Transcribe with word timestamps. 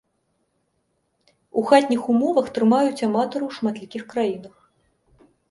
У 1.61 1.63
хатніх 1.71 2.07
умовах 2.15 2.49
трымаюць 2.57 3.05
аматары 3.09 3.43
ў 3.49 3.59
шматлікіх 3.59 4.03
краінах. 4.17 4.55